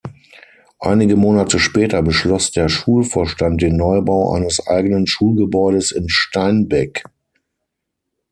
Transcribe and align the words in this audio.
Einige 0.79 1.15
Monate 1.15 1.59
später 1.59 2.01
beschloss 2.01 2.49
der 2.49 2.69
Schulvorstand 2.69 3.61
den 3.61 3.77
Neubau 3.77 4.33
eines 4.33 4.65
eigenen 4.65 5.05
Schulgebäudes 5.05 5.91
in 5.91 6.09
Steinbeck. 6.09 7.03